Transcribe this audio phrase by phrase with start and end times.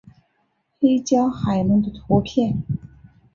[0.79, 2.63] 黑胶海龙的图片